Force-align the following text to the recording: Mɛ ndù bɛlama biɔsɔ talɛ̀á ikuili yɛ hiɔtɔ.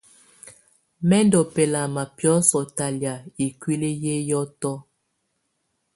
Mɛ 1.07 1.17
ndù 1.25 1.39
bɛlama 1.53 2.03
biɔsɔ 2.15 2.59
talɛ̀á 2.75 3.13
ikuili 3.45 3.89
yɛ 4.03 4.13
hiɔtɔ. 4.25 4.71